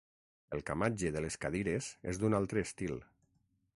[0.55, 2.97] El camatge de les cadires és d'un altre estil.